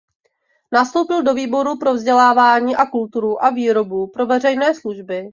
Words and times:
Nastoupil 0.71 1.23
do 1.23 1.33
výboru 1.33 1.77
pro 1.77 1.93
vzdělávání 1.93 2.75
a 2.75 2.85
kulturu 2.85 3.43
a 3.43 3.49
výboru 3.49 4.07
pro 4.07 4.25
veřejné 4.25 4.75
služby. 4.75 5.29